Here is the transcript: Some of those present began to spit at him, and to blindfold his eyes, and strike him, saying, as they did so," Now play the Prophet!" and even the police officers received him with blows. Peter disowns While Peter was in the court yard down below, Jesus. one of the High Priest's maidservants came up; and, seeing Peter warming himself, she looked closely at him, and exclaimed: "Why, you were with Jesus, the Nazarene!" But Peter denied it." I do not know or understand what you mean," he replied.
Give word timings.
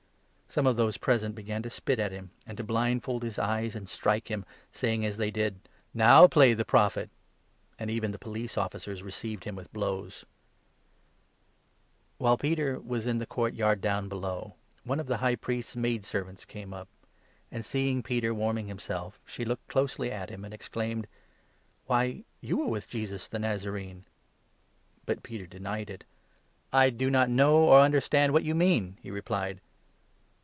Some 0.53 0.67
of 0.67 0.75
those 0.75 0.97
present 0.97 1.33
began 1.33 1.63
to 1.63 1.69
spit 1.69 1.97
at 1.97 2.11
him, 2.11 2.31
and 2.45 2.57
to 2.57 2.63
blindfold 2.65 3.23
his 3.23 3.39
eyes, 3.39 3.73
and 3.73 3.87
strike 3.87 4.27
him, 4.29 4.43
saying, 4.73 5.05
as 5.05 5.15
they 5.15 5.31
did 5.31 5.61
so," 5.63 5.69
Now 5.93 6.27
play 6.27 6.53
the 6.53 6.65
Prophet!" 6.65 7.09
and 7.79 7.89
even 7.89 8.11
the 8.11 8.19
police 8.19 8.57
officers 8.57 9.01
received 9.01 9.45
him 9.45 9.55
with 9.55 9.71
blows. 9.71 10.25
Peter 10.41 10.55
disowns 11.45 12.15
While 12.17 12.37
Peter 12.37 12.79
was 12.81 13.07
in 13.07 13.19
the 13.19 13.25
court 13.25 13.53
yard 13.53 13.79
down 13.79 14.09
below, 14.09 14.41
Jesus. 14.75 14.85
one 14.87 14.99
of 14.99 15.07
the 15.07 15.15
High 15.19 15.37
Priest's 15.37 15.77
maidservants 15.77 16.43
came 16.43 16.73
up; 16.73 16.89
and, 17.49 17.63
seeing 17.65 18.03
Peter 18.03 18.33
warming 18.33 18.67
himself, 18.67 19.21
she 19.25 19.45
looked 19.45 19.69
closely 19.69 20.11
at 20.11 20.29
him, 20.29 20.43
and 20.43 20.53
exclaimed: 20.53 21.07
"Why, 21.85 22.25
you 22.41 22.57
were 22.57 22.67
with 22.67 22.89
Jesus, 22.89 23.29
the 23.29 23.39
Nazarene!" 23.39 24.03
But 25.05 25.23
Peter 25.23 25.47
denied 25.47 25.89
it." 25.89 26.03
I 26.73 26.89
do 26.89 27.09
not 27.09 27.29
know 27.29 27.55
or 27.63 27.79
understand 27.79 28.33
what 28.33 28.43
you 28.43 28.53
mean," 28.53 28.97
he 29.01 29.09
replied. 29.11 29.61